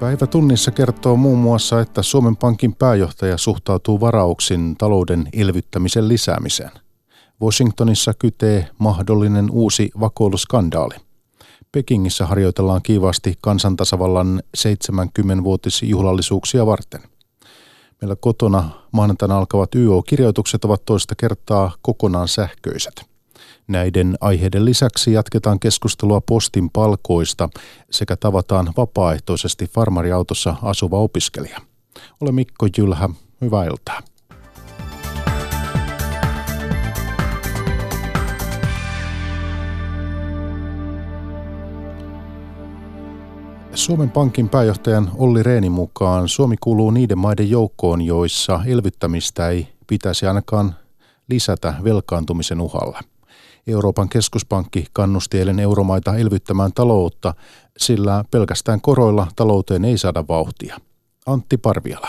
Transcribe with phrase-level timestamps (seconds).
[0.00, 6.70] Päivä tunnissa kertoo muun muassa, että Suomen Pankin pääjohtaja suhtautuu varauksin talouden elvyttämisen lisäämiseen.
[7.42, 10.94] Washingtonissa kytee mahdollinen uusi vakoiluskandaali.
[11.72, 17.00] Pekingissä harjoitellaan kiivaasti kansantasavallan 70-vuotisjuhlallisuuksia varten.
[18.00, 23.09] Meillä kotona maanantaina alkavat YO-kirjoitukset ovat toista kertaa kokonaan sähköiset.
[23.70, 27.48] Näiden aiheiden lisäksi jatketaan keskustelua postin palkoista
[27.90, 31.58] sekä tavataan vapaaehtoisesti farmariautossa asuva opiskelija.
[32.20, 33.08] Ole Mikko Jylhä,
[33.40, 34.00] hyvää iltaa.
[43.74, 50.26] Suomen Pankin pääjohtajan Olli Reenin mukaan Suomi kuuluu niiden maiden joukkoon, joissa elvyttämistä ei pitäisi
[50.26, 50.74] ainakaan
[51.28, 53.00] lisätä velkaantumisen uhalla.
[53.70, 57.34] Euroopan keskuspankki kannusti eilen euromaita elvyttämään taloutta,
[57.76, 60.76] sillä pelkästään koroilla talouteen ei saada vauhtia.
[61.26, 62.08] Antti Parviala.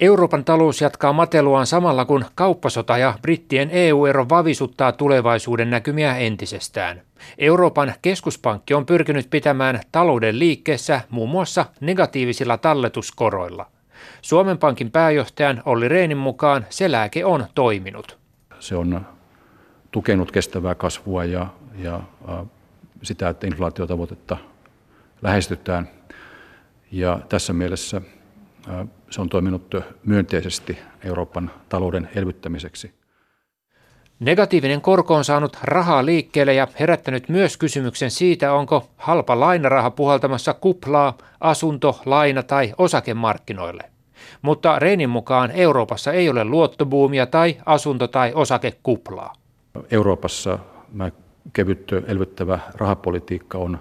[0.00, 7.02] Euroopan talous jatkaa mateluaan samalla kun kauppasota ja brittien EU-ero vavisuttaa tulevaisuuden näkymiä entisestään.
[7.38, 13.66] Euroopan keskuspankki on pyrkinyt pitämään talouden liikkeessä muun muassa negatiivisilla talletuskoroilla.
[14.22, 18.18] Suomen Pankin pääjohtajan Olli Reenin mukaan se lääke on toiminut.
[18.60, 19.06] Se on
[19.94, 21.46] tukenut kestävää kasvua ja,
[21.78, 22.00] ja
[23.02, 24.36] sitä, että inflaatiotavoitetta
[25.22, 25.88] lähestytään.
[26.92, 28.00] Ja tässä mielessä
[29.10, 32.94] se on toiminut myönteisesti Euroopan talouden elvyttämiseksi.
[34.20, 40.54] Negatiivinen korko on saanut rahaa liikkeelle ja herättänyt myös kysymyksen siitä, onko halpa lainaraha puhaltamassa
[40.54, 43.82] kuplaa asunto-, laina- tai osakemarkkinoille.
[44.42, 49.43] Mutta Reinin mukaan Euroopassa ei ole luottobuumia tai asunto- tai osakekuplaa.
[49.90, 50.58] Euroopassa
[51.52, 53.78] kevyt elvyttävä rahapolitiikka on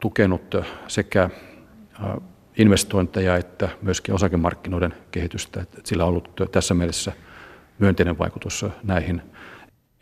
[0.00, 0.54] tukenut
[0.88, 1.30] sekä
[2.58, 5.64] investointeja että myöskin osakemarkkinoiden kehitystä.
[5.84, 7.12] Sillä on ollut tässä mielessä
[7.78, 9.22] myönteinen vaikutus näihin.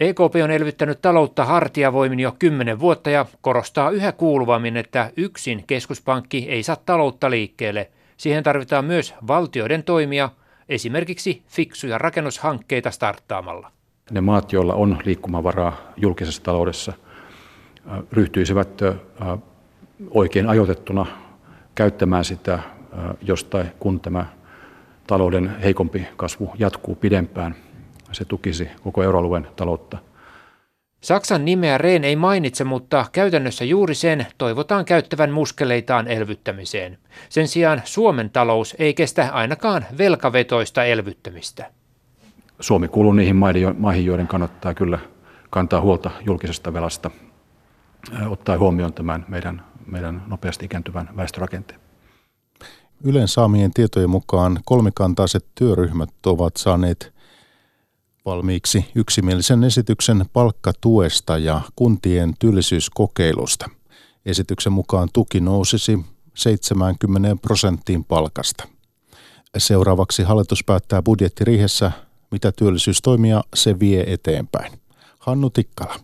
[0.01, 6.47] EKP on elvyttänyt taloutta hartiavoimin jo kymmenen vuotta ja korostaa yhä kuuluvammin, että yksin keskuspankki
[6.49, 7.91] ei saa taloutta liikkeelle.
[8.17, 10.31] Siihen tarvitaan myös valtioiden toimia,
[10.69, 13.76] esimerkiksi fiksuja rakennushankkeita starttaamalla.
[14.11, 16.93] Ne maat, joilla on liikkumavaraa julkisessa taloudessa,
[18.13, 18.81] ryhtyisivät
[20.11, 21.07] oikein ajoitettuna
[21.75, 22.59] käyttämään sitä,
[23.23, 24.27] jostain kun tämä
[25.07, 27.55] talouden heikompi kasvu jatkuu pidempään.
[28.13, 29.99] Se tukisi koko euroalueen taloutta.
[31.01, 36.99] Saksan nimeä Rehn ei mainitse, mutta käytännössä juuri sen toivotaan käyttävän muskeleitaan elvyttämiseen.
[37.29, 41.71] Sen sijaan Suomen talous ei kestä ainakaan velkavetoista elvyttämistä.
[42.61, 43.37] Suomi kuuluu niihin
[43.79, 44.99] maihin, joiden kannattaa kyllä
[45.51, 47.11] kantaa huolta julkisesta velasta,
[48.29, 51.81] ottaa huomioon tämän meidän meidän nopeasti ikääntyvän väestörakenteen.
[53.05, 57.13] Ylen saamien tietojen mukaan kolmikantaiset työryhmät ovat saaneet
[58.27, 63.71] valmiiksi yksimielisen esityksen palkkatuesta ja kuntien työllisyyskokeilusta.
[64.27, 65.99] Esityksen mukaan tuki nousisi
[66.35, 68.69] 70 prosenttiin palkasta.
[69.59, 71.93] Seuraavaksi hallitus päättää budjettiriihessä,
[72.31, 74.73] mitä työllisyystoimia se vie eteenpäin.
[75.19, 75.95] Hannu Tikkala.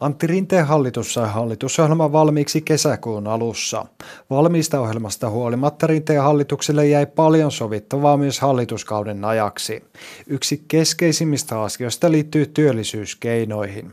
[0.00, 3.86] Antti Rinteen hallitus sai hallitusohjelman valmiiksi kesäkuun alussa.
[4.30, 9.84] Valmiista ohjelmasta huolimatta Rinteen hallitukselle jäi paljon sovittavaa myös hallituskauden ajaksi.
[10.26, 13.90] Yksi keskeisimmistä asioista liittyy työllisyyskeinoihin.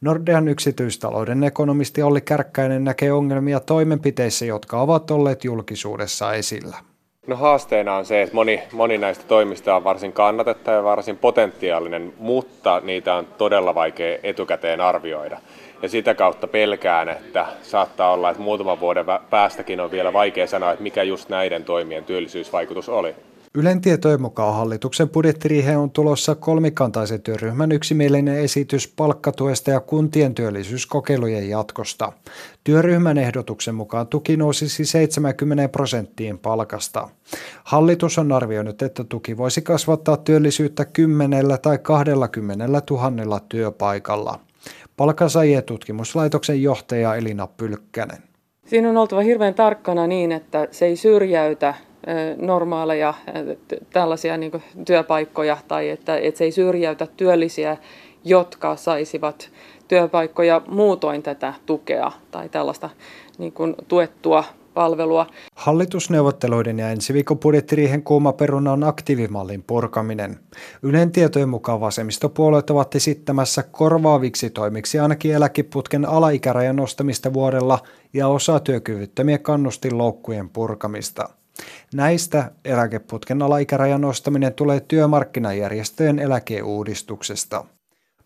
[0.00, 6.87] Nordean yksityistalouden ekonomisti Olli Kärkkäinen näkee ongelmia toimenpiteissä, jotka ovat olleet julkisuudessa esillä.
[7.28, 12.12] No haasteena on se, että moni, moni näistä toimista on varsin kannatettava ja varsin potentiaalinen,
[12.18, 15.38] mutta niitä on todella vaikea etukäteen arvioida.
[15.82, 20.72] Ja sitä kautta pelkään, että saattaa olla, että muutaman vuoden päästäkin on vielä vaikea sanoa,
[20.72, 23.14] että mikä just näiden toimien työllisyysvaikutus oli.
[23.54, 31.48] Ylen tietojen mukaan hallituksen budjettiriiheen on tulossa kolmikantaisen työryhmän yksimielinen esitys palkkatuesta ja kuntien työllisyyskokeilujen
[31.48, 32.12] jatkosta.
[32.64, 37.08] Työryhmän ehdotuksen mukaan tuki nousisi 70 prosenttiin palkasta.
[37.64, 44.40] Hallitus on arvioinut, että tuki voisi kasvattaa työllisyyttä 10 tai 20 000 työpaikalla.
[44.96, 48.18] Palkansaajien tutkimuslaitoksen johtaja Elina Pylkkänen.
[48.66, 51.74] Siinä on oltava hirveän tarkkana niin, että se ei syrjäytä
[52.36, 53.14] normaaleja
[53.92, 57.76] tällaisia niin työpaikkoja tai että, että se ei syrjäytä työllisiä,
[58.24, 59.50] jotka saisivat
[59.88, 62.90] työpaikkoja muutoin tätä tukea tai tällaista
[63.38, 64.44] niin kuin tuettua
[64.74, 65.26] palvelua.
[65.54, 70.40] Hallitusneuvotteluiden ja ensi viikon budjettiriihen kuuma peruna on aktiivimallin purkaminen.
[70.82, 77.78] Ylen tietojen mukaan vasemmistopuolueet ovat esittämässä korvaaviksi toimiksi ainakin eläkiputken alaikärajan nostamista vuodella
[78.12, 81.28] ja osa työkyvyttömien kannustinloukkujen purkamista.
[81.94, 87.64] Näistä eläkeputken alaikärajan nostaminen tulee työmarkkinajärjestöjen eläkeuudistuksesta.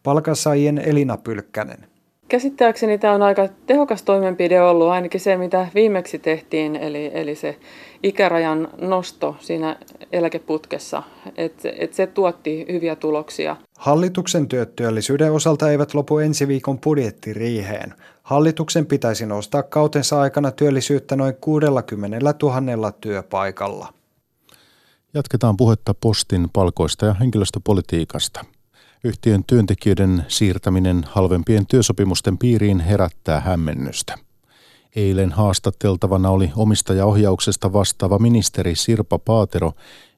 [0.02, 1.92] Palkansaajien Elina Pylkkänen.
[2.28, 7.56] Käsittääkseni tämä on aika tehokas toimenpide ollut, ainakin se mitä viimeksi tehtiin, eli, eli se
[8.02, 9.76] ikärajan nosto siinä
[10.12, 11.02] eläkeputkessa,
[11.36, 13.56] että et se tuotti hyviä tuloksia.
[13.78, 17.94] Hallituksen työtyöllisyyden osalta eivät lopu ensi viikon budjettiriiheen.
[18.22, 23.94] Hallituksen pitäisi nostaa kautensa aikana työllisyyttä noin 60 000 työpaikalla.
[25.14, 28.44] Jatketaan puhetta postin palkoista ja henkilöstöpolitiikasta.
[29.04, 34.18] Yhtiön työntekijöiden siirtäminen halvempien työsopimusten piiriin herättää hämmennystä.
[34.96, 39.72] Eilen haastateltavana oli omistajaohjauksesta vastaava ministeri Sirpa Paatero,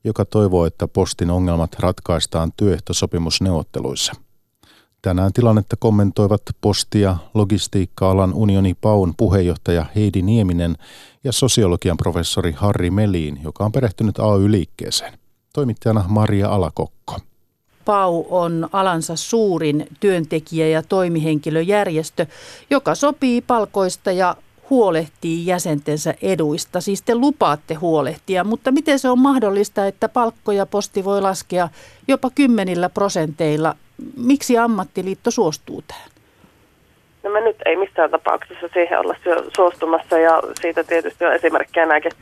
[0.04, 4.12] joka toivoo, että postin ongelmat ratkaistaan työehtosopimusneuvotteluissa.
[5.04, 10.76] Tänään tilannetta kommentoivat postia logistiikka-alan unioni Paun puheenjohtaja Heidi Nieminen
[11.24, 15.18] ja sosiologian professori Harri Meliin, joka on perehtynyt AY-liikkeeseen.
[15.52, 17.18] Toimittajana Maria Alakokko.
[17.84, 22.26] PAU on alansa suurin työntekijä- ja toimihenkilöjärjestö,
[22.70, 24.36] joka sopii palkoista ja
[24.70, 26.80] huolehtii jäsentensä eduista.
[26.80, 31.68] Siis te lupaatte huolehtia, mutta miten se on mahdollista, että palkkoja posti voi laskea
[32.08, 33.76] jopa kymmenillä prosenteilla?
[34.16, 36.08] Miksi ammattiliitto suostuu tähän?
[37.22, 39.14] No me nyt ei missään tapauksessa siihen olla
[39.56, 42.12] suostumassa ja siitä tietysti on esimerkkejä nämäkin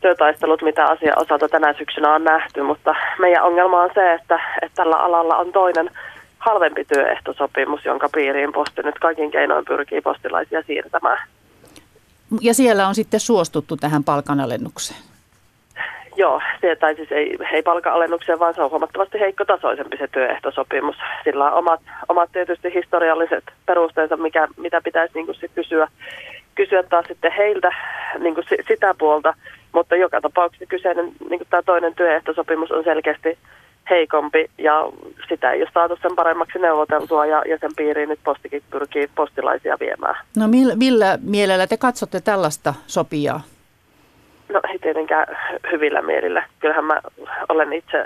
[0.00, 4.74] työtaistelut, mitä asia osalta tänä syksynä on nähty, mutta meidän ongelma on se, että, että
[4.74, 5.90] tällä alalla on toinen
[6.38, 11.28] halvempi työehtosopimus, jonka piiriin posti nyt kaikin keinoin pyrkii postilaisia siirtämään.
[12.40, 15.13] Ja siellä on sitten suostuttu tähän palkanalennukseen?
[16.16, 20.96] Joo, se, tai siis ei, ei palkanalennukseen, vaan se on huomattavasti heikkotasoisempi se työehtosopimus.
[21.24, 25.88] Sillä on omat, omat tietysti historialliset perusteensa, mikä, mitä pitäisi niin kuin sit kysyä,
[26.54, 27.70] kysyä taas sitten heiltä
[28.18, 29.34] niin kuin sitä puolta.
[29.72, 33.38] Mutta joka tapauksessa kyseinen, niin kuin tämä toinen työehtosopimus on selkeästi
[33.90, 34.84] heikompi ja
[35.28, 39.76] sitä ei ole saatu sen paremmaksi neuvoteltua ja, ja sen piiriin nyt postikin pyrkii postilaisia
[39.80, 40.16] viemään.
[40.36, 43.40] No millä, millä mielellä te katsotte tällaista sopijaa?
[44.48, 45.26] No ei tietenkään
[45.72, 46.44] hyvillä mielillä.
[46.60, 47.00] Kyllähän mä
[47.48, 48.04] olen itse,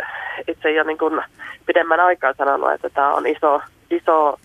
[0.48, 1.22] itse jo niin kuin
[1.66, 4.38] pidemmän aikaa sanonut, että tämä on iso, iso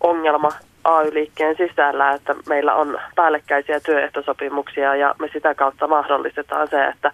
[0.00, 0.48] ongelma
[0.84, 7.12] AY-liikkeen sisällä, että meillä on päällekkäisiä työehtosopimuksia ja me sitä kautta mahdollistetaan se, että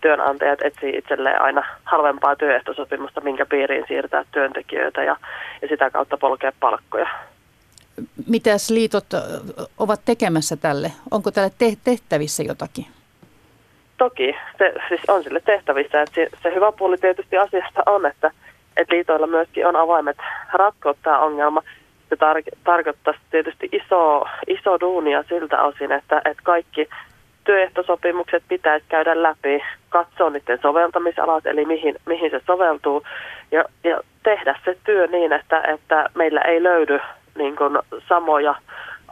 [0.00, 5.16] työnantajat etsii itselleen aina halvempaa työehtosopimusta, minkä piiriin siirtää työntekijöitä ja,
[5.62, 7.08] ja sitä kautta polkea palkkoja.
[8.28, 9.06] Mitäs liitot
[9.78, 10.92] ovat tekemässä tälle?
[11.10, 12.86] Onko tälle te- tehtävissä jotakin?
[13.98, 16.02] Toki, se siis on sille tehtävissä.
[16.02, 18.30] Että se, hyvä puoli tietysti asiasta on, että,
[18.76, 20.16] että liitoilla myöskin on avaimet
[20.52, 21.62] ratkoa tämä ongelma.
[22.08, 26.88] Se tar- tarkoittaa tietysti iso, iso duunia siltä osin, että, että kaikki
[27.44, 33.02] työehtosopimukset pitäisi käydä läpi, katsoa niiden soveltamisalat, eli mihin, mihin se soveltuu,
[33.52, 37.00] ja, ja tehdä se työ niin, että, että meillä ei löydy
[37.34, 37.78] niin kuin,
[38.08, 38.54] samoja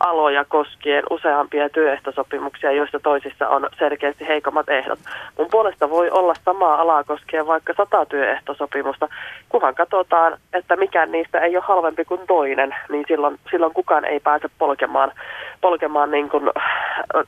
[0.00, 4.98] aloja koskien useampia työehtosopimuksia, joista toisissa on selkeästi heikommat ehdot.
[5.38, 9.08] Mun puolesta voi olla samaa alaa koskien vaikka sata työehtosopimusta,
[9.48, 14.20] kunhan katsotaan, että mikään niistä ei ole halvempi kuin toinen, niin silloin, silloin kukaan ei
[14.20, 15.12] pääse polkemaan,
[15.60, 16.50] polkemaan niin kuin,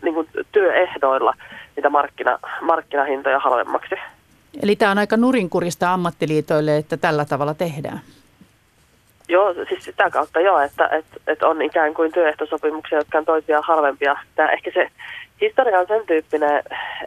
[0.02, 1.34] niin kuin työehdoilla
[1.76, 3.94] niitä markkina, markkinahintoja halvemmaksi.
[4.62, 8.00] Eli tämä on aika nurinkurista ammattiliitoille, että tällä tavalla tehdään.
[9.32, 13.64] Joo, siis sitä kautta joo, että, että, että on ikään kuin työehtosopimuksia, jotka on toisiaan
[13.66, 14.16] halvempia.
[14.34, 14.88] Tämä ehkä se
[15.40, 16.56] historia on sen tyyppinen,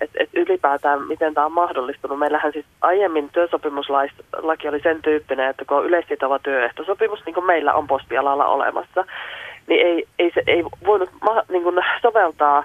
[0.02, 2.20] että, että ylipäätään miten tämä on mahdollistunut.
[2.20, 7.74] Meillähän siis aiemmin työsopimuslaki oli sen tyyppinen, että kun on yleissitova työehtosopimus, niin kuin meillä
[7.74, 9.06] on postialalla olemassa,
[9.68, 11.10] niin ei, ei, se, ei voinut
[11.50, 12.64] niin kuin soveltaa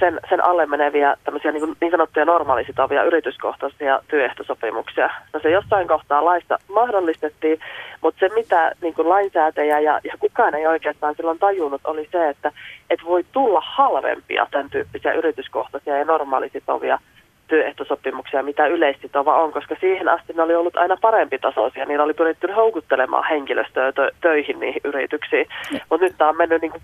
[0.00, 5.10] sen, sen alle meneviä tämmöisiä niin, niin sanottuja normaalisitovia yrityskohtaisia työehtosopimuksia.
[5.32, 7.58] No se jossain kohtaa laista mahdollistettiin,
[8.00, 12.28] mutta se mitä niin kuin lainsäätäjä ja, ja kukaan ei oikeastaan silloin tajunnut oli se,
[12.28, 12.52] että
[12.90, 16.98] et voi tulla halvempia tämän tyyppisiä yrityskohtaisia ja normaalisitovia
[17.48, 21.84] työehtosopimuksia, mitä yleissitova on, koska siihen asti ne oli ollut aina parempi tasoisia.
[21.84, 25.46] Niillä oli pyritty houkuttelemaan henkilöstöä tö- töihin niihin yrityksiin,
[25.90, 26.82] mutta nyt tämä on mennyt niin kuin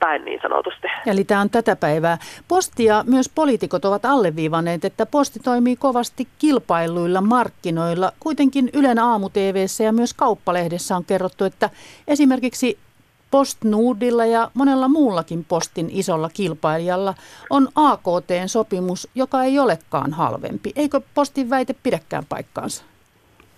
[0.00, 0.86] päin niin sanotusti.
[1.06, 2.18] Eli tämä on tätä päivää.
[2.48, 8.12] Posti ja myös poliitikot ovat alleviivanneet, että posti toimii kovasti kilpailuilla markkinoilla.
[8.20, 9.30] Kuitenkin Ylen aamu
[9.84, 11.70] ja myös kauppalehdessä on kerrottu, että
[12.08, 12.78] esimerkiksi
[13.30, 17.14] PostNordilla ja monella muullakin postin isolla kilpailijalla
[17.50, 20.72] on AKT-sopimus, joka ei olekaan halvempi.
[20.76, 22.84] Eikö postin väite pidäkään paikkaansa?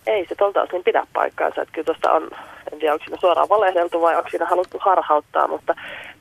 [0.06, 1.62] Ei se tuolta osin pidä paikkaansa.
[1.62, 2.30] Että kyllä tuosta on,
[2.72, 5.74] en tiedä onko siinä suoraan valehdeltu vai onko siinä haluttu harhauttaa, mutta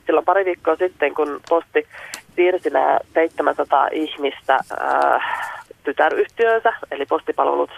[0.05, 1.88] silloin pari viikkoa sitten, kun posti
[2.36, 5.20] siirsi nämä 700 ihmistä ää,
[5.84, 7.72] tytäryhtiönsä, eli postipalvelut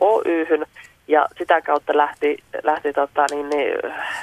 [0.00, 0.66] Oyhyn,
[1.08, 3.72] ja sitä kautta lähti, lähti tota, niin, niin,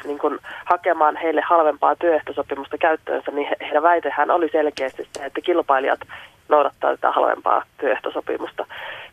[0.05, 5.99] niin kun hakemaan heille halvempaa työehtosopimusta käyttöönsä, niin heidän väitehän oli selkeästi se, että kilpailijat
[6.49, 8.65] noudattaa tätä halvempaa työehtosopimusta.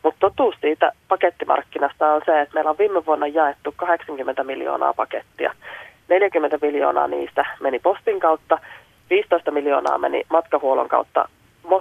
[0.03, 5.55] Mutta totuus siitä pakettimarkkinasta on se, että meillä on viime vuonna jaettu 80 miljoonaa pakettia.
[6.09, 8.59] 40 miljoonaa niistä meni postin kautta,
[9.11, 11.29] 15 miljoonaa meni matkahuollon kautta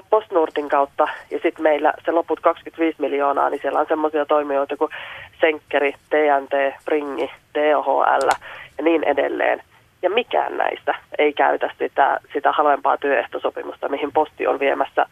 [0.09, 4.91] Postnordin kautta ja sitten meillä se loput 25 miljoonaa, niin siellä on semmoisia toimijoita kuin
[5.41, 8.29] Senkkeri, TNT, Pringi, DHL
[8.77, 9.63] ja niin edelleen.
[10.01, 15.05] Ja mikään näistä ei käytä sitä, sitä halvempaa työehtosopimusta, mihin posti on viemässä,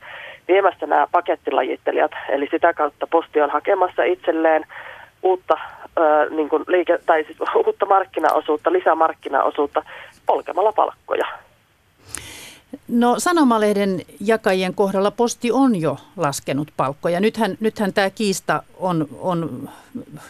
[0.47, 2.11] viemässä nämä pakettilajittelijat.
[2.29, 4.65] Eli sitä kautta posti on hakemassa itselleen
[5.23, 5.57] uutta,
[5.97, 9.83] ö, niin kuin liike, tai siis uutta markkinaosuutta, lisämarkkinaosuutta
[10.25, 11.27] polkemalla palkkoja.
[12.87, 17.19] No Sanomalehden jakajien kohdalla posti on jo laskenut palkkoja.
[17.19, 19.69] Nythän, nythän tämä kiista on, on,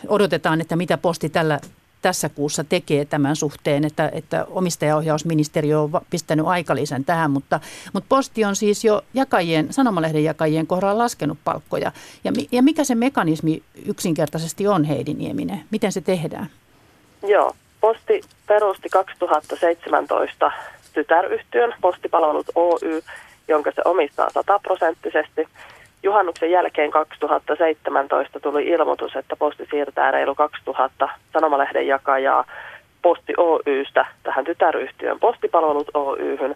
[0.08, 1.60] odotetaan, että mitä posti tällä,
[2.02, 7.60] tässä kuussa tekee tämän suhteen, että, että omistajaohjausministeriö on pistänyt aikalisän tähän, mutta,
[7.94, 11.92] mutta posti on siis jo jakajien, sanomalehden jakajien kohdalla laskenut palkkoja.
[12.24, 15.64] Ja, ja mikä se mekanismi yksinkertaisesti on, Heidi Nieminen?
[15.72, 16.50] Miten se tehdään?
[17.28, 20.52] Joo, posti perusti 2017
[21.00, 23.02] tytäryhtiön Postipalvelut Oy,
[23.48, 25.48] jonka se omistaa sataprosenttisesti.
[26.04, 32.46] Juhannuksen jälkeen 2017 tuli ilmoitus, että Posti siirtää reilu 2000 sanomalehden jakajaa
[33.02, 36.56] Posti Oystä tähän tytäryhtiön Postipalvelut Oyhyn.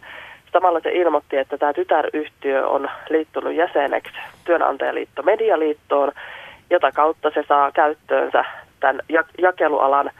[0.53, 6.12] Samalla se ilmoitti, että tämä tytäryhtiö on liittynyt jäseneksi työnantajaliitto Medialiittoon,
[6.69, 8.45] jota kautta se saa käyttöönsä
[8.79, 9.00] tämän
[9.38, 10.12] jakelualan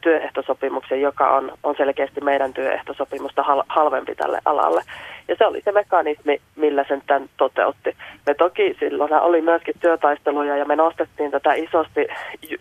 [0.00, 4.82] työehtosopimuksen, joka on, on selkeästi meidän työehtosopimusta hal, halvempi tälle alalle.
[5.28, 7.96] Ja se oli se mekanismi, millä sen tämän toteutti.
[8.26, 12.06] Me toki silloin oli myöskin työtaisteluja ja me nostettiin tätä isosti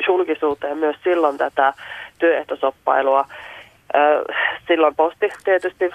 [0.07, 1.73] julkisuuteen myös silloin tätä
[2.19, 3.25] työehtosoppailua
[4.67, 5.91] silloin posti tietysti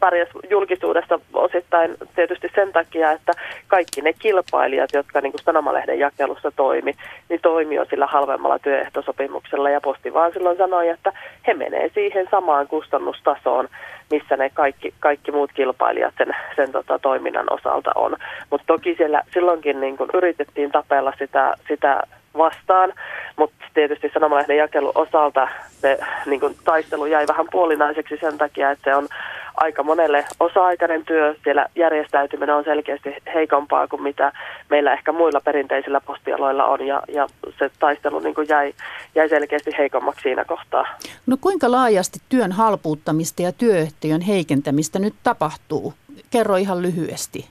[0.00, 3.32] pärjäsi julkisuudessa osittain tietysti sen takia, että
[3.68, 6.94] kaikki ne kilpailijat, jotka niin kuin sanomalehden jakelussa toimi,
[7.28, 11.12] niin toimi jo sillä halvemmalla työehtosopimuksella ja posti vaan silloin sanoi, että
[11.46, 13.68] he menee siihen samaan kustannustasoon,
[14.10, 18.16] missä ne kaikki, kaikki muut kilpailijat sen, sen tota, toiminnan osalta on.
[18.50, 22.02] Mutta toki siellä silloinkin niin kuin yritettiin tapella sitä, sitä
[22.38, 22.92] vastaan,
[23.36, 25.48] mutta tietysti sanomalehden jakelun osalta
[25.80, 29.08] se niin kuin, taistelu jäi vähän puolinaiseksi sen takia, että se on
[29.56, 31.34] aika monelle osa-aikainen työ.
[31.44, 34.32] Siellä järjestäytyminen on selkeästi heikompaa kuin mitä
[34.70, 37.26] meillä ehkä muilla perinteisillä postialoilla on ja, ja
[37.58, 38.74] se taistelu niin kuin jäi,
[39.14, 40.86] jäi selkeästi heikommaksi siinä kohtaa.
[41.26, 45.94] No kuinka laajasti työn halpuuttamista ja työehtojen heikentämistä nyt tapahtuu?
[46.30, 47.46] Kerro ihan lyhyesti.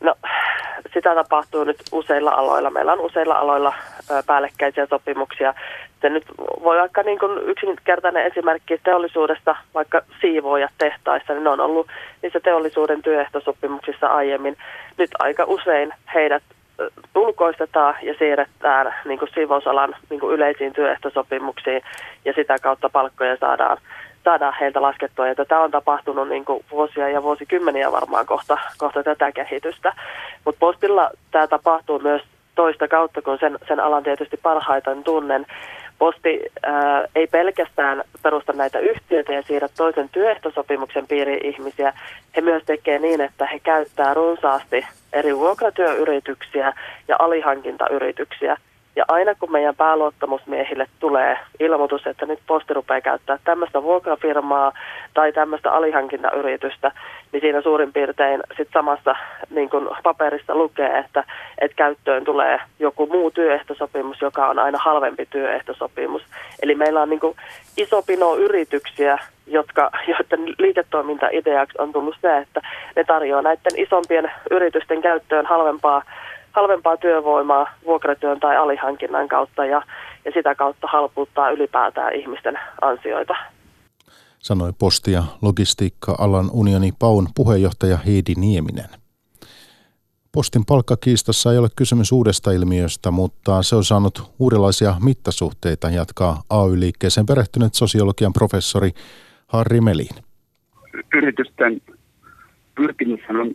[0.00, 0.14] No
[0.94, 2.70] sitä tapahtuu nyt useilla aloilla.
[2.70, 3.74] Meillä on useilla aloilla
[4.26, 5.54] päällekkäisiä sopimuksia.
[6.00, 11.60] Se nyt voi vaikka niin kuin yksinkertainen esimerkki teollisuudesta, vaikka siivoojat tehtaissa, niin ne on
[11.60, 11.86] ollut
[12.22, 14.56] niissä teollisuuden työehtosopimuksissa aiemmin.
[14.98, 16.42] Nyt aika usein heidät
[17.14, 21.82] ulkoistetaan ja siirretään niin kuin siivousalan niin kuin yleisiin työehtosopimuksiin
[22.24, 23.78] ja sitä kautta palkkoja saadaan
[24.24, 25.28] saada heiltä laskettua.
[25.28, 29.92] Ja tätä on tapahtunut niin kuin vuosia ja vuosikymmeniä varmaan kohta, kohta tätä kehitystä.
[30.44, 32.22] Mutta postilla tämä tapahtuu myös
[32.54, 35.46] toista kautta, kun sen, sen alan tietysti parhaiten tunnen.
[35.98, 41.92] Posti ää, ei pelkästään perusta näitä yhtiöitä ja siirrä toisen työehtosopimuksen piiriin ihmisiä.
[42.36, 46.72] He myös tekee niin, että he käyttää runsaasti eri vuokratyöyrityksiä
[47.08, 48.56] ja alihankintayrityksiä–
[48.96, 54.72] ja aina kun meidän pääluottamusmiehille tulee ilmoitus, että nyt posti rupeaa käyttää tämmöistä vuokrafirmaa
[55.14, 56.92] tai tämmöistä alihankintayritystä,
[57.32, 59.16] niin siinä suurin piirtein sit samassa
[59.50, 61.24] niin kun paperissa lukee, että,
[61.58, 66.22] että käyttöön tulee joku muu työehtosopimus, joka on aina halvempi työehtosopimus.
[66.62, 67.20] Eli meillä on niin
[67.76, 72.60] iso pino yrityksiä, jotka, joiden liiketoimintaideaksi on tullut se, että
[72.96, 76.02] ne tarjoaa näiden isompien yritysten käyttöön halvempaa
[76.52, 79.82] halvempaa työvoimaa vuokratyön tai alihankinnan kautta ja,
[80.24, 83.34] ja sitä kautta halpuuttaa ylipäätään ihmisten ansioita.
[84.38, 88.88] Sanoi posti- ja logistiikka-alan unioni Paun puheenjohtaja Heidi Nieminen.
[90.32, 97.26] Postin palkkakiistassa ei ole kysymys uudesta ilmiöstä, mutta se on saanut uudenlaisia mittasuhteita, jatkaa AY-liikkeeseen
[97.26, 98.90] perehtynyt sosiologian professori
[99.46, 100.16] Harri Melin.
[101.14, 101.80] Yritysten
[102.74, 103.54] pyrkimys on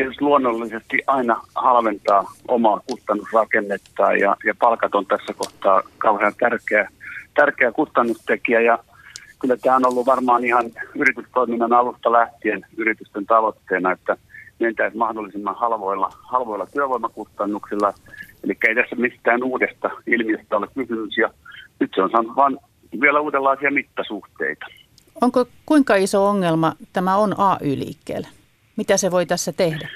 [0.00, 6.88] tietysti luonnollisesti aina halventaa omaa kustannusrakennettaan ja, ja palkat on tässä kohtaa kauhean tärkeä,
[7.34, 8.78] tärkeä kustannustekijä ja
[9.38, 10.64] kyllä tämä on ollut varmaan ihan
[10.94, 14.16] yritystoiminnan alusta lähtien yritysten tavoitteena, että
[14.60, 17.92] mentäisiin mahdollisimman halvoilla, halvoilla työvoimakustannuksilla.
[18.44, 21.30] Eli ei tässä mistään uudesta ilmiöstä ole kysymys ja
[21.80, 22.58] nyt se on saanut vain
[23.00, 24.66] vielä uudenlaisia mittasuhteita.
[25.20, 28.39] Onko kuinka iso ongelma tämä on AY-liikkeelle?
[28.76, 29.88] Mitä se voi tässä tehdä?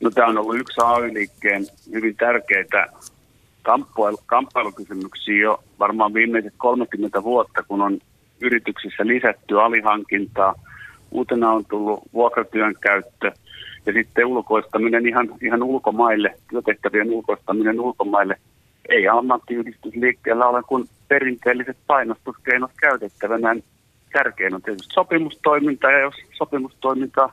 [0.00, 2.86] No, tämä on ollut yksi AY-liikkeen hyvin tärkeitä
[4.26, 7.98] kamppailukysymyksiä jo varmaan viimeiset 30 vuotta, kun on
[8.40, 10.54] yrityksissä lisätty alihankintaa.
[11.10, 13.32] Uutena on tullut vuokratyön käyttö
[13.86, 18.36] ja sitten ulkoistaminen ihan, ihan ulkomaille, työtehtävien ulkoistaminen ulkomaille.
[18.88, 23.56] Ei ammattiyhdistysliikkeellä ole kuin perinteelliset painostuskeinot käytettävänä.
[24.12, 27.30] Tärkein on tietysti sopimustoiminta ja jos sopimustoiminta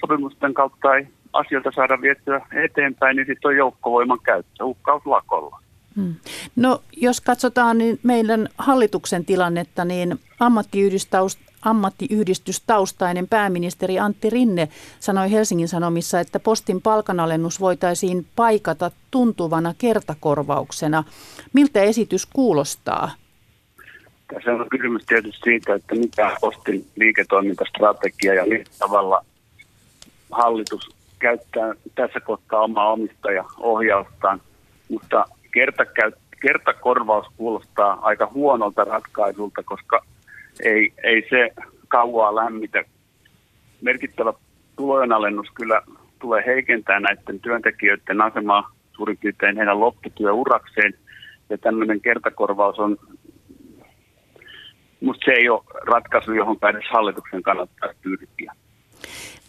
[0.00, 5.60] sopimusten kautta ei asioita saada vietyä eteenpäin, niin sitten on joukkovoiman käyttö uhkauslakolla.
[5.96, 6.14] Hmm.
[6.56, 10.20] No jos katsotaan niin meidän hallituksen tilannetta, niin
[11.62, 14.68] ammattiyhdistystaustainen pääministeri Antti Rinne
[15.00, 21.04] sanoi Helsingin Sanomissa, että postin palkanalennus voitaisiin paikata tuntuvana kertakorvauksena.
[21.52, 23.10] Miltä esitys kuulostaa?
[24.34, 29.24] Tässä on kysymys tietysti siitä, että mitä postin liiketoimintastrategia ja millä tavalla
[30.30, 34.40] hallitus käyttää tässä kohtaa omaa omistajaohjaustaan,
[34.88, 40.04] mutta kertakäyt, kertakorvaus kuulostaa aika huonolta ratkaisulta, koska
[40.64, 41.50] ei, ei se
[41.88, 42.82] kauaa lämmitä.
[43.80, 44.32] Merkittävä
[44.76, 45.82] tulojenalennus kyllä
[46.18, 50.94] tulee heikentää näiden työntekijöiden asemaa suurin piirtein heidän lopputyöurakseen.
[51.50, 52.96] Ja tämmöinen kertakorvaus on,
[55.06, 58.52] mutta se ei ole ratkaisu, johon edes hallituksen kannattaa pyrkiä.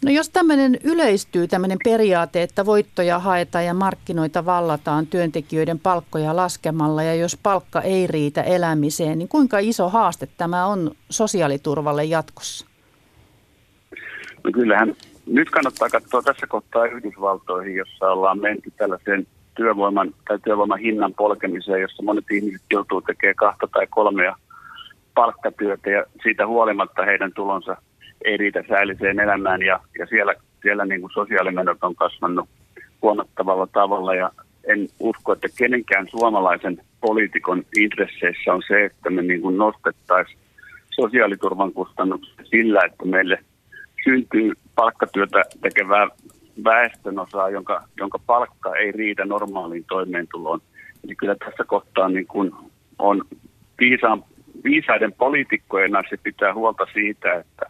[0.04, 7.02] No jos tämmöinen yleistyy, tämmöinen periaate, että voittoja haetaan ja markkinoita vallataan työntekijöiden palkkoja laskemalla
[7.02, 12.66] ja jos palkka ei riitä elämiseen, niin kuinka iso haaste tämä on sosiaaliturvalle jatkossa?
[14.44, 14.94] No kyllähän
[15.26, 21.80] nyt kannattaa katsoa tässä kohtaa Yhdysvaltoihin, jossa ollaan menty tällaiseen työvoiman tai työvoiman hinnan polkemiseen,
[21.80, 24.36] jossa monet ihmiset joutuu tekemään kahta tai kolmea
[25.18, 27.76] palkkatyötä ja siitä huolimatta heidän tulonsa–
[28.24, 32.48] ei riitä säälliseen elämään ja, ja siellä, siellä niin kuin sosiaalimenot on kasvanut
[33.02, 34.30] huomattavalla tavalla ja
[34.64, 40.38] en usko, että kenenkään suomalaisen poliitikon intresseissä on se, että me niin kuin nostettaisiin
[40.90, 43.38] sosiaaliturvan kustannuksia sillä, että meille
[44.04, 46.08] syntyy palkkatyötä tekevää
[46.64, 50.60] väestönosaa, jonka, jonka palkka ei riitä normaaliin toimeentuloon.
[51.04, 52.52] Eli kyllä tässä kohtaa niin kuin
[52.98, 53.24] on
[53.80, 54.24] viisaan,
[54.64, 57.66] viisaiden poliitikkojen asia pitää huolta siitä, että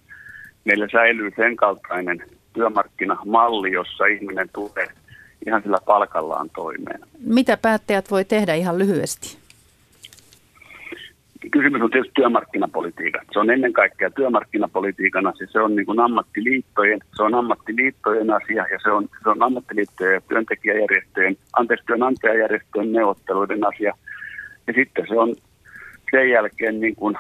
[0.65, 2.23] meillä säilyy sen kaltainen
[2.53, 4.87] työmarkkinamalli, jossa ihminen tulee
[5.47, 7.01] ihan sillä palkallaan toimeen.
[7.21, 9.39] Mitä päättäjät voi tehdä ihan lyhyesti?
[11.51, 13.25] Kysymys on tietysti työmarkkinapolitiikan.
[13.33, 15.47] Se on ennen kaikkea työmarkkinapolitiikan asia.
[15.51, 20.15] Se on niin kuin ammattiliittojen, se on ammattiliittojen asia ja se on, se on ammattiliittojen
[20.15, 23.95] ja työntekijäjärjestöjen, anteeksi työnantajajärjestöjen neuvotteluiden asia.
[24.67, 25.35] Ja sitten se on
[26.11, 27.17] sen jälkeen niin kuin,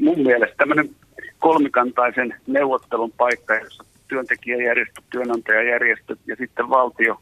[0.00, 0.90] mun mielestä tämmöinen
[1.38, 7.20] kolmikantaisen neuvottelun paikka, jossa työntekijäjärjestöt, työnantajajärjestöt ja sitten valtio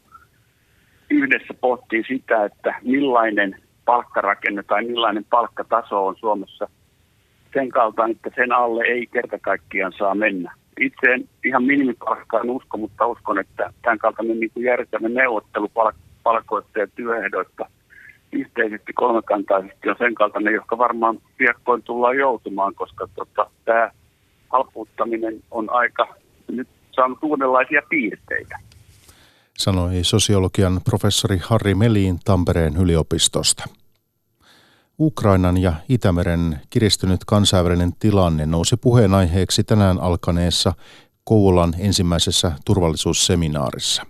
[1.09, 6.69] yhdessä pohtii sitä, että millainen palkkarakenne tai millainen palkkataso on Suomessa
[7.53, 10.53] sen kaltainen, että sen alle ei kerta kaikkiaan saa mennä.
[10.79, 15.71] Itse en ihan minimipalkkaan usko, mutta uskon, että tämän kaltainen niin kuin järjestelmän neuvottelu
[16.23, 17.69] palkoista ja työehdoista
[18.31, 23.91] yhteisesti kolmekantaisesti on sen kaltainen, joka varmaan piakkoin tullaan joutumaan, koska tota, tämä
[24.49, 26.07] halpuuttaminen on aika
[26.47, 28.59] nyt saanut uudenlaisia piirteitä.
[29.57, 33.63] Sanoi sosiologian professori Harri Meliin Tampereen yliopistosta.
[34.99, 40.73] Ukrainan ja Itämeren kiristynyt kansainvälinen tilanne nousi puheenaiheeksi tänään alkaneessa
[41.23, 44.03] Kouvolan ensimmäisessä turvallisuusseminaarissa.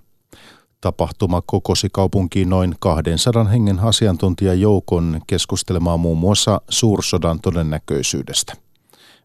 [0.82, 8.54] Tapahtuma kokosi kaupunkiin noin 200 hengen asiantuntijajoukon keskustelemaan muun muassa suursodan todennäköisyydestä.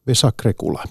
[0.06, 0.84] Vesa Krekula.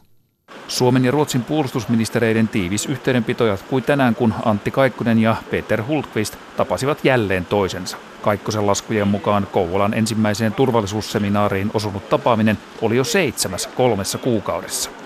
[0.68, 7.06] Suomen ja Ruotsin puolustusministereiden tiivis yhteydenpito jatkui tänään, kun Antti Kaikkonen ja Peter Hultqvist tapasivat
[7.06, 7.98] jälleen toisensa.
[8.22, 15.03] Kaikkosen laskujen mukaan Kouvolan ensimmäiseen turvallisuusseminaariin osunut tapaaminen oli jo seitsemäs kolmessa kuukaudessa.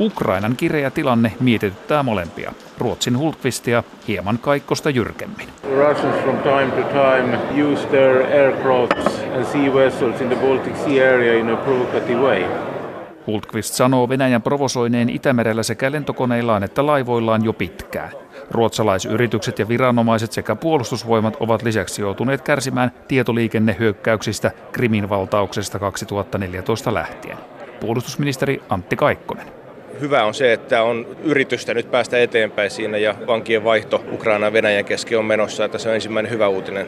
[0.00, 2.52] Ukrainan kireä tilanne mietityttää molempia.
[2.78, 5.48] Ruotsin Hultqvistia hieman Kaikkosta jyrkemmin.
[5.76, 7.38] Russians from time to time
[7.72, 12.44] use their aircrafts and sea vessels in the Baltic Sea area in a provocative way.
[13.26, 18.12] Hultqvist sanoo Venäjän provosoineen Itämerellä sekä lentokoneillaan että laivoillaan jo pitkään.
[18.50, 27.36] Ruotsalaisyritykset ja viranomaiset sekä puolustusvoimat ovat lisäksi joutuneet kärsimään tietoliikennehyökkäyksistä Krimin valtauksesta 2014 lähtien.
[27.80, 29.59] Puolustusministeri Antti Kaikkonen.
[30.00, 34.52] Hyvä on se, että on yritystä nyt päästä eteenpäin siinä ja vankien vaihto Ukraina ja
[34.52, 36.86] Venäjän kesken on menossa, että se on ensimmäinen hyvä uutinen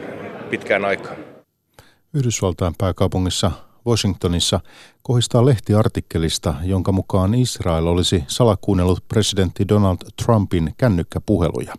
[0.49, 1.15] pitkään aikaan.
[2.13, 3.51] Yhdysvaltain pääkaupungissa
[3.87, 4.59] Washingtonissa
[5.01, 11.73] kohistaa lehtiartikkelista, jonka mukaan Israel olisi salakuunnellut presidentti Donald Trumpin kännykkäpuheluja.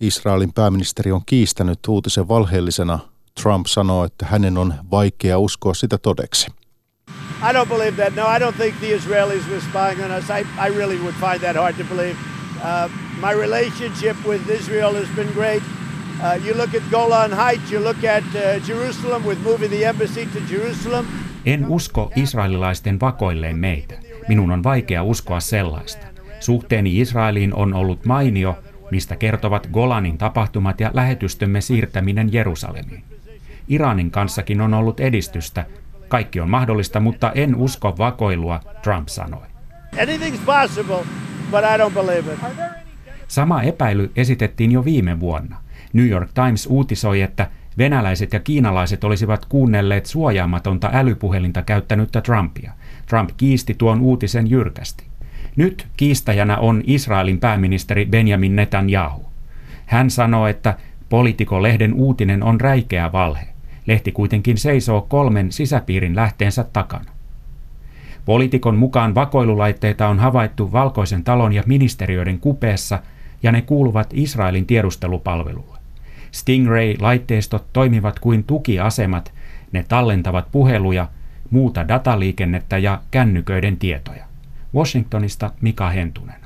[0.00, 2.98] Israelin pääministeri on kiistänyt uutisen valheellisena.
[3.42, 6.46] Trump sanoo, että hänen on vaikea uskoa sitä todeksi.
[7.48, 8.14] I don't believe that.
[8.14, 10.30] No, I don't think the Israelis were spying on us.
[10.30, 12.16] I, I really would find that hard to believe.
[12.62, 12.88] Uh,
[13.20, 15.62] my relationship with Israel has been great.
[16.22, 20.26] Uh, you look at Golan Heights, you look at uh, Jerusalem with moving the embassy
[20.26, 21.06] to Jerusalem.
[21.46, 23.94] En usko israelilaisten vakoilleen meitä.
[24.28, 26.06] Minun on vaikea uskoa sellaista.
[26.40, 28.58] Suhteeni Israeliin on ollut mainio,
[28.90, 33.04] mistä kertovat Golanin tapahtumat ja lähetystömme siirtäminen Jerusalemiin.
[33.68, 35.66] Iranin kanssakin on ollut edistystä,
[36.14, 39.46] kaikki on mahdollista, mutta en usko vakoilua, Trump sanoi.
[43.28, 45.56] Sama epäily esitettiin jo viime vuonna.
[45.92, 52.72] New York Times uutisoi, että venäläiset ja kiinalaiset olisivat kuunnelleet suojaamatonta älypuhelinta käyttänyttä Trumpia.
[53.06, 55.04] Trump kiisti tuon uutisen jyrkästi.
[55.56, 59.26] Nyt kiistajana on Israelin pääministeri Benjamin Netanyahu.
[59.86, 60.76] Hän sanoo, että
[61.08, 63.53] Politico-lehden uutinen on räikeä valhe.
[63.86, 67.10] Lehti kuitenkin seisoo kolmen sisäpiirin lähteensä takana.
[68.24, 72.98] Poliitikon mukaan vakoilulaitteita on havaittu Valkoisen talon ja ministeriöiden kupeessa
[73.42, 75.78] ja ne kuuluvat Israelin tiedustelupalvelulle.
[76.32, 79.32] Stingray-laitteistot toimivat kuin tukiasemat,
[79.72, 81.08] ne tallentavat puheluja,
[81.50, 84.24] muuta dataliikennettä ja kännyköiden tietoja.
[84.74, 86.43] Washingtonista Mika Hentunen.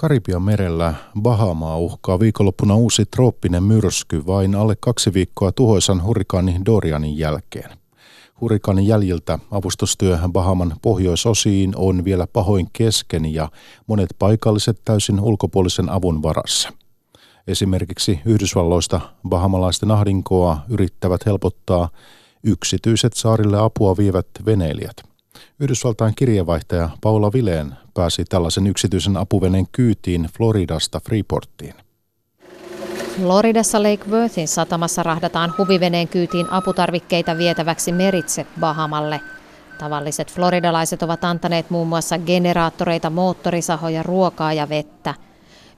[0.00, 7.18] Karibian merellä Bahamaa uhkaa viikonloppuna uusi trooppinen myrsky vain alle kaksi viikkoa tuhoisan hurrikaani Dorianin
[7.18, 7.70] jälkeen.
[8.40, 13.48] Hurrikaanin jäljiltä avustustyö Bahaman pohjoisosiin on vielä pahoin kesken ja
[13.86, 16.72] monet paikalliset täysin ulkopuolisen avun varassa.
[17.46, 21.88] Esimerkiksi Yhdysvalloista bahamalaisten ahdinkoa yrittävät helpottaa
[22.44, 25.07] yksityiset saarille apua vievät veneilijät.
[25.60, 31.74] Yhdysvaltain kirjeenvaihtaja Paula Vileen pääsi tällaisen yksityisen apuveneen kyytiin Floridasta Freeporttiin.
[33.16, 39.20] Floridassa Lake Worthin satamassa rahdataan huviveneen kyytiin aputarvikkeita vietäväksi meritse Bahamalle.
[39.78, 45.14] Tavalliset floridalaiset ovat antaneet muun muassa generaattoreita, moottorisahoja, ruokaa ja vettä–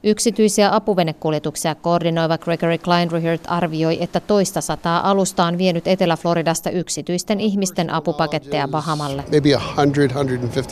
[0.05, 7.91] Yksityisiä apuvenekuljetuksia koordinoiva Gregory Kleinrihert arvioi, että toista sataa alusta on vienyt Etelä-Floridasta yksityisten ihmisten
[7.91, 9.25] apupaketteja Bahamalle.
[9.31, 9.49] Maybe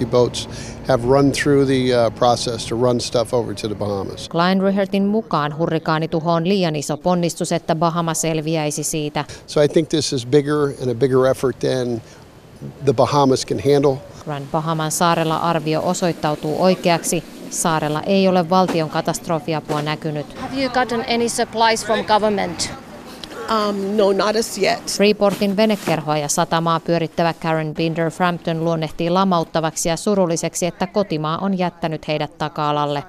[0.05, 0.49] 100-150 boats
[0.88, 4.29] have run through the uh, process to run stuff over to the Bahamas.
[4.29, 9.25] Kleinrihertin mukaan hurrikaanituho on liian iso ponnistus, että Bahama selviäisi siitä.
[9.47, 12.03] So I think this is bigger and a bigger effort than
[12.85, 13.97] the Bahamas can handle.
[14.25, 17.25] Grand Bahaman saarella arvio osoittautuu oikeaksi.
[17.50, 20.38] Saarella ei ole valtion katastrofiapua näkynyt.
[20.40, 22.70] Have you gotten any supplies from government?
[23.50, 24.96] Um, no, not as yet.
[24.96, 31.58] Freeportin venekerhoa ja satamaa pyörittävä Karen Binder Frampton luonnehtii lamauttavaksi ja surulliseksi, että kotimaa on
[31.58, 33.04] jättänyt heidät taka-alalle.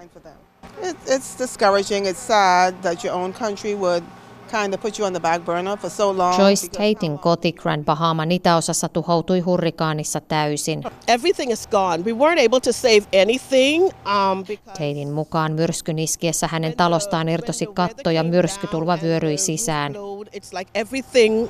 [1.07, 2.07] it's discouraging.
[2.07, 4.03] It's sad that your own country would
[4.51, 6.37] kind of put you on the back burner for so long.
[6.37, 10.83] Joyce Tatein koti Grand Bahaman itäosassa tuhoutui hurrikaanissa täysin.
[11.07, 12.03] Everything is gone.
[12.05, 13.83] We weren't able to save anything.
[13.83, 19.93] Um, Tatein mukaan myrskyn iskiessä hänen talostaan irtosi katto ja myrskytulva vyöryi sisään.
[20.35, 21.49] It's like everything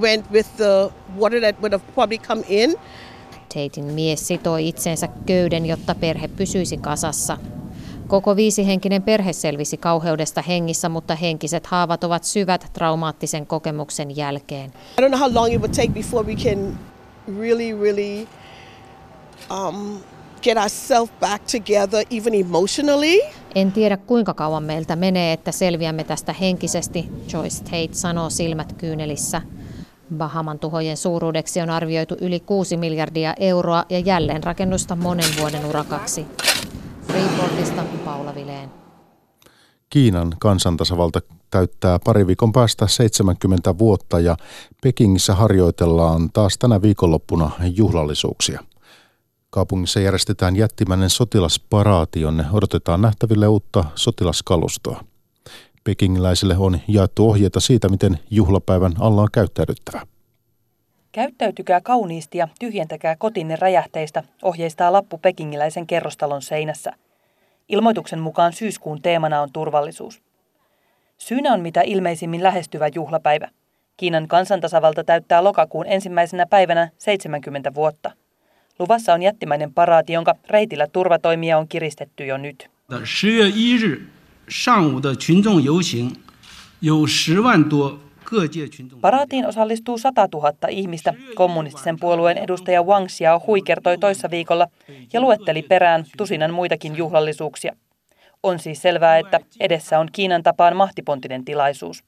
[0.00, 2.74] went with the water that would have probably come in.
[3.48, 7.38] Tatein mies sitoi itsensä köyden, jotta perhe pysyisi kasassa.
[8.12, 14.72] Koko viisihenkinen perhe selvisi kauheudesta hengissä, mutta henkiset haavat ovat syvät traumaattisen kokemuksen jälkeen.
[14.98, 16.78] I don't know how long it would take before we can
[17.38, 18.28] really, really
[19.50, 19.98] um,
[20.42, 23.20] get ourselves back together even emotionally.
[23.54, 29.42] En tiedä kuinka kauan meiltä menee, että selviämme tästä henkisesti, Joyce Tate sanoo silmät kyynelissä.
[30.16, 36.26] Bahaman tuhojen suuruudeksi on arvioitu yli 6 miljardia euroa ja jälleenrakennusta monen vuoden urakaksi.
[37.12, 38.70] Freeportista Paula Vileen.
[39.90, 41.20] Kiinan kansantasavalta
[41.50, 44.36] täyttää pari viikon päästä 70 vuotta ja
[44.82, 48.60] Pekingissä harjoitellaan taas tänä viikonloppuna juhlallisuuksia.
[49.50, 55.04] Kaupungissa järjestetään jättimäinen sotilasparaati, jonne odotetaan nähtäville uutta sotilaskalustoa.
[55.84, 60.06] Pekingiläisille on jaettu ohjeita siitä, miten juhlapäivän alla on käyttäydyttävä.
[61.11, 66.93] Käyttäytykää kauniisti ja tyhjentäkää kotinne räjähteistä, ohjeistaa lappu pekingiläisen kerrostalon seinässä.
[67.69, 70.21] Ilmoituksen mukaan syyskuun teemana on turvallisuus.
[71.17, 73.49] Syynä on mitä ilmeisimmin lähestyvä juhlapäivä.
[73.97, 78.11] Kiinan kansantasavalta täyttää lokakuun ensimmäisenä päivänä 70 vuotta.
[78.79, 82.69] Luvassa on jättimäinen paraati, jonka reitillä turvatoimia on kiristetty jo nyt.
[82.89, 84.01] 10月1日
[84.47, 86.15] 上午的群众游行
[86.79, 87.99] 有十万多
[89.00, 94.66] Paraatiin osallistuu 100 000 ihmistä, kommunistisen puolueen edustaja Wang Xiaohui kertoi toissa viikolla
[95.12, 97.76] ja luetteli perään tusinan muitakin juhlallisuuksia.
[98.42, 102.04] On siis selvää, että edessä on Kiinan tapaan mahtipontinen tilaisuus.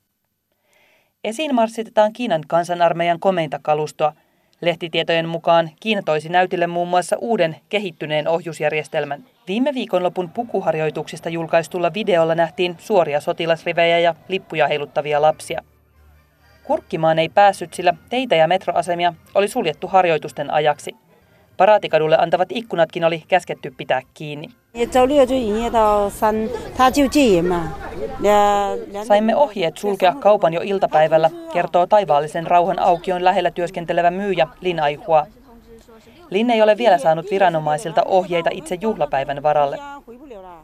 [1.24, 4.12] Esiin marssitetaan Kiinan kansanarmeijan komeinta kalustoa.
[4.60, 9.24] Lehtitietojen mukaan Kiina toisi näytille muun muassa uuden kehittyneen ohjusjärjestelmän.
[9.48, 15.62] Viime viikonlopun pukuharjoituksista julkaistulla videolla nähtiin suoria sotilasrivejä ja lippuja heiluttavia lapsia.
[16.64, 20.96] Kurkkimaan ei päässyt, sillä teitä ja metroasemia oli suljettu harjoitusten ajaksi.
[21.56, 24.48] Paraatikadulle antavat ikkunatkin oli käsketty pitää kiinni.
[29.06, 35.26] Saimme ohjeet sulkea kaupan jo iltapäivällä, kertoo taivaallisen rauhan aukion lähellä työskentelevä myyjä Lin Aihua.
[36.30, 39.78] Lin ei ole vielä saanut viranomaisilta ohjeita itse juhlapäivän varalle.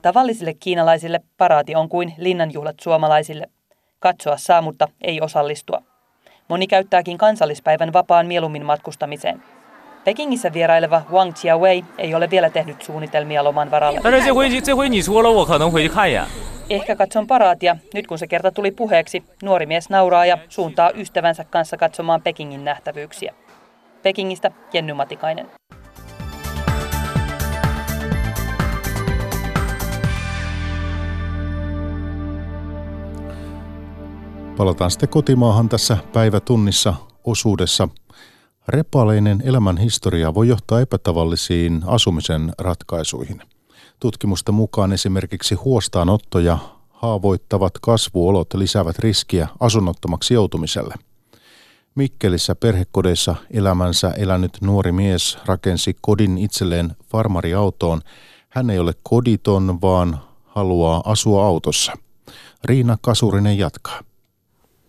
[0.02, 3.46] Tavallisille kiinalaisille paraati on kuin linnanjuhlat suomalaisille.
[4.00, 5.82] Katsoa saa, mutta ei osallistua.
[6.48, 9.42] Moni käyttääkin kansallispäivän vapaan mieluummin matkustamiseen.
[10.04, 14.00] Pekingissä vieraileva Wang Jiawei ei ole vielä tehnyt suunnitelmia loman varalle.
[16.70, 17.76] Ehkä katson paraatia.
[17.94, 22.64] Nyt kun se kerta tuli puheeksi, nuori mies nauraa ja suuntaa ystävänsä kanssa katsomaan Pekingin
[22.64, 23.34] nähtävyyksiä.
[24.02, 25.50] Pekingistä Jenny Matikainen.
[34.60, 36.94] Palataan sitten kotimaahan tässä päivätunnissa
[37.24, 37.88] osuudessa.
[38.68, 43.42] Repaleinen elämän historia voi johtaa epätavallisiin asumisen ratkaisuihin.
[44.00, 46.58] Tutkimusta mukaan esimerkiksi huostaanotto ja
[46.90, 50.94] haavoittavat kasvuolot lisäävät riskiä asunnottomaksi joutumiselle.
[51.94, 58.00] Mikkelissä perhekodeissa elämänsä elänyt nuori mies rakensi kodin itselleen farmariautoon.
[58.48, 61.92] Hän ei ole koditon, vaan haluaa asua autossa.
[62.64, 64.09] Riina Kasurinen jatkaa.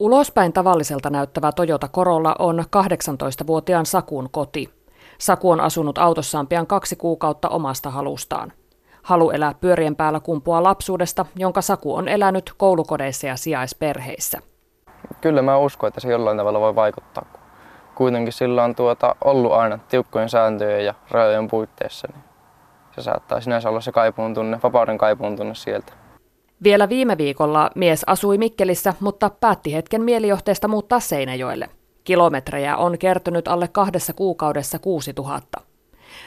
[0.02, 4.70] Ulospäin tavalliselta näyttävä Toyota Corolla on 18-vuotiaan Sakuun koti.
[5.18, 8.54] Saku on asunut autossaan pian kaksi kuukautta omasta halustaan.
[9.04, 14.40] Halu elää pyörien päällä kumpua lapsuudesta, jonka Saku on elänyt koulukodeissa ja sijaisperheissä.
[15.22, 17.26] Kyllä mä uskon, että se jollain tavalla voi vaikuttaa.
[17.96, 22.08] Kuitenkin sillä on tuota ollut aina tiukkojen sääntöjen ja rajojen puitteissa.
[22.14, 22.24] Niin
[22.96, 26.01] se saattaa sinänsä olla se kaipuun tunne, vapauden kaipuun tunne sieltä.
[26.63, 31.69] Vielä viime viikolla mies asui Mikkelissä, mutta päätti hetken mielijohteesta muuttaa Seinäjoelle.
[32.04, 35.62] Kilometrejä on kertynyt alle kahdessa kuukaudessa 6000.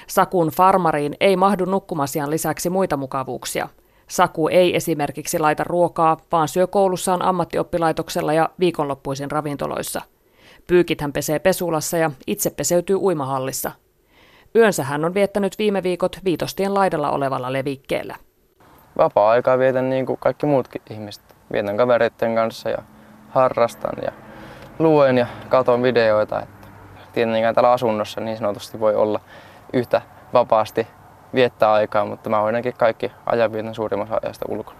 [0.06, 3.68] Sakun farmariin ei mahdu nukkumasian lisäksi muita mukavuuksia.
[4.08, 10.02] Saku ei esimerkiksi laita ruokaa, vaan syö koulussaan ammattioppilaitoksella ja viikonloppuisin ravintoloissa.
[10.66, 13.72] Pyykit hän pesee pesulassa ja itse peseytyy uimahallissa.
[14.56, 18.16] Yönsä hän on viettänyt viime viikot viitostien laidalla olevalla levikkeellä
[18.98, 21.24] vapaa-aikaa vietän niin kuin kaikki muutkin ihmiset.
[21.52, 22.78] Vietän kavereiden kanssa ja
[23.30, 24.12] harrastan ja
[24.78, 26.42] luen ja katon videoita.
[26.42, 26.68] Että
[27.12, 29.20] tietenkään täällä asunnossa niin sanotusti voi olla
[29.72, 30.02] yhtä
[30.32, 30.86] vapaasti
[31.34, 34.78] viettää aikaa, mutta mä ainakin kaikki ajan vietän suurimmassa ajasta ulkona.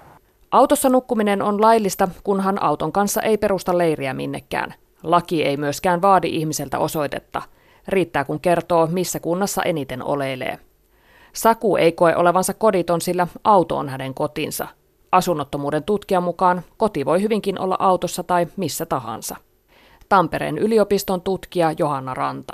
[0.50, 4.74] Autossa nukkuminen on laillista, kunhan auton kanssa ei perusta leiriä minnekään.
[5.02, 7.42] Laki ei myöskään vaadi ihmiseltä osoitetta.
[7.88, 10.58] Riittää kun kertoo, missä kunnassa eniten oleilee.
[11.34, 14.68] Saku ei koe olevansa koditon, sillä auto on hänen kotinsa.
[15.12, 19.36] Asunnottomuuden tutkijan mukaan koti voi hyvinkin olla autossa tai missä tahansa.
[20.08, 22.52] Tampereen yliopiston tutkija Johanna Ranta.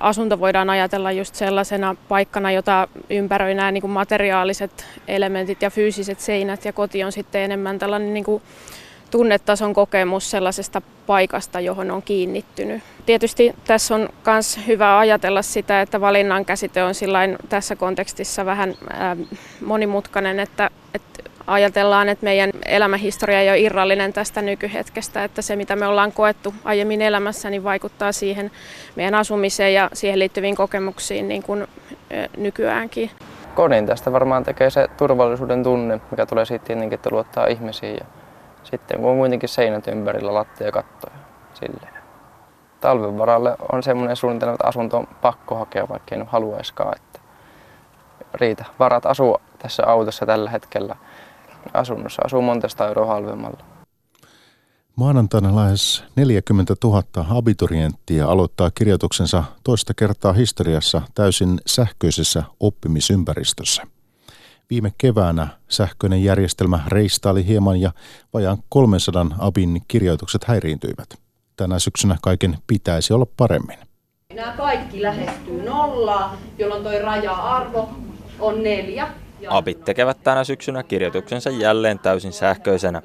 [0.00, 6.64] Asunto voidaan ajatella just sellaisena paikkana, jota ympäröi nämä niin materiaaliset elementit ja fyysiset seinät
[6.64, 8.42] ja koti on sitten enemmän tällainen niin kuin
[9.14, 12.82] tunnetason kokemus sellaisesta paikasta, johon on kiinnittynyt.
[13.06, 16.94] Tietysti tässä on myös hyvä ajatella sitä, että valinnan käsite on
[17.48, 18.74] tässä kontekstissa vähän
[19.60, 25.76] monimutkainen, että, että ajatellaan, että meidän elämähistoria ei ole irrallinen tästä nykyhetkestä, että se mitä
[25.76, 28.50] me ollaan koettu aiemmin elämässä, niin vaikuttaa siihen
[28.96, 31.66] meidän asumiseen ja siihen liittyviin kokemuksiin niin kuin
[32.36, 33.10] nykyäänkin.
[33.54, 38.23] Kodin tästä varmaan tekee se turvallisuuden tunne, mikä tulee siitä tietenkin, että luottaa ihmisiin ja
[38.64, 41.14] sitten kun on kuitenkin seinät ympärillä, lattia ja kattoja.
[41.54, 41.94] Silleen.
[42.80, 46.96] Talven varalle on semmoinen suunnitelma, että asunto on pakko hakea, vaikka ei haluaiskaan.
[46.96, 47.20] Että
[48.34, 48.64] riitä.
[48.78, 50.96] Varat asuu tässä autossa tällä hetkellä.
[51.72, 53.64] Asunnossa asuu monta euroa halvemmalla.
[54.96, 63.82] Maanantaina lähes 40 000 abiturienttia aloittaa kirjoituksensa toista kertaa historiassa täysin sähköisessä oppimisympäristössä.
[64.70, 67.92] Viime keväänä sähköinen järjestelmä reistaili hieman ja
[68.32, 71.18] vajaan 300 abin kirjoitukset häiriintyivät.
[71.56, 73.78] Tänä syksynä kaiken pitäisi olla paremmin.
[74.34, 77.88] Nämä kaikki lähestyy nollaa, jolloin tuo raja-arvo
[78.40, 79.08] on neljä.
[79.48, 83.02] Abit tekevät tänä syksynä kirjoituksensa jälleen täysin sähköisenä.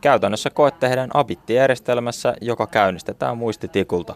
[0.00, 4.14] Käytännössä koe tehdään Abitti-järjestelmässä, joka käynnistetään muistitikulta.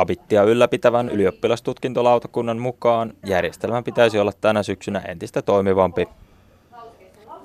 [0.00, 6.08] Abittia ylläpitävän ylioppilastutkintolautakunnan mukaan järjestelmän pitäisi olla tänä syksynä entistä toimivampi.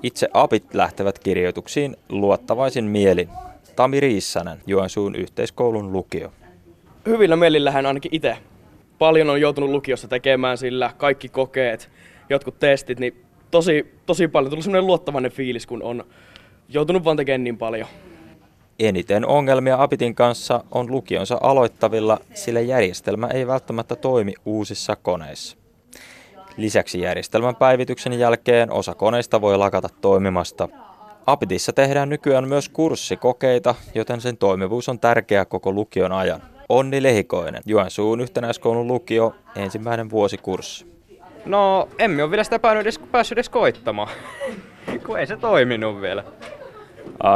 [0.02, 3.28] Itse Abit lähtevät kirjoituksiin luottavaisin mielin.
[3.76, 6.32] Tami Riissanen, Joensuun yhteiskoulun lukio.
[7.06, 8.36] Hyvillä mielillähän ainakin itse.
[8.98, 11.90] Paljon on joutunut lukiossa tekemään sillä, kaikki kokeet,
[12.30, 16.04] jotkut testit, niin tosi, tosi paljon tullut sellainen luottavainen fiilis, kun on
[16.68, 17.88] joutunut vaan tekemään niin paljon.
[18.78, 25.56] Eniten ongelmia Apitin kanssa on lukionsa aloittavilla, sillä järjestelmä ei välttämättä toimi uusissa koneissa.
[26.56, 30.68] Lisäksi järjestelmän päivityksen jälkeen osa koneista voi lakata toimimasta.
[31.26, 36.42] Apitissa tehdään nykyään myös kurssikokeita, joten sen toimivuus on tärkeä koko lukion ajan.
[36.68, 40.86] Onni Lehikoinen, Joensuun yhtenäiskoulun lukio, ensimmäinen vuosikurssi.
[41.44, 42.60] No, emme ole vielä sitä
[43.12, 44.08] päässyt edes koittamaan,
[45.06, 46.24] kun ei se toiminut vielä.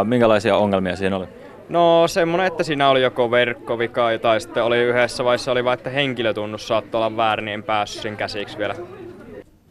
[0.04, 1.26] Minkälaisia ongelmia siinä oli?
[1.68, 5.90] No semmonen, että siinä oli joko verkkovika tai sitten oli yhdessä vaiheessa oli vain, että
[5.90, 8.74] henkilötunnus saattoi olla väärin, niin en päässyt sen käsiksi vielä.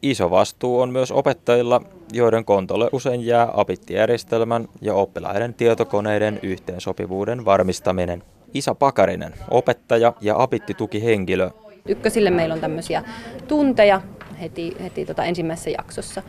[0.02, 1.82] Iso vastuu on myös opettajilla,
[2.14, 8.24] joiden kontolle usein jää apittijärjestelmän ja oppilaiden tietokoneiden yhteensopivuuden varmistaminen.
[8.54, 11.50] Isa Pakarinen, opettaja ja apittitukihenkilö.
[11.88, 13.04] Ykkösille meillä on tämmöisiä
[13.48, 14.02] tunteja
[14.42, 16.24] heti, heti tota ensimmäisessä jaksossa.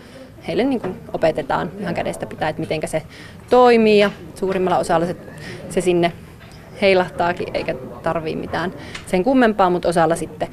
[0.49, 3.03] Heille niin kuin opetetaan ihan kädestä pitää, että miten se
[3.51, 5.17] toimii ja suurimmalla osalla se,
[5.71, 6.13] se sinne
[6.81, 8.75] heilahtaakin eikä tarvii mitään
[9.07, 10.49] sen kummempaa, mutta osalla sitten,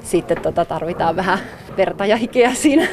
[0.00, 1.38] sitten tota tarvitaan vähän
[1.76, 2.88] verta ja hikeä siinä.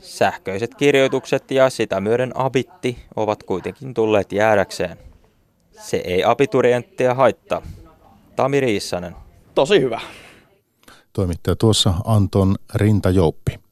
[0.00, 4.98] Sähköiset kirjoitukset ja sitä myöden abitti ovat kuitenkin tulleet jäädäkseen.
[5.70, 7.62] Se ei abiturienttia haittaa.
[8.36, 9.16] Tami Riissanen.
[9.54, 10.00] Tosi hyvä.
[11.12, 13.63] Toimittaja tuossa Anton Rintajouppi.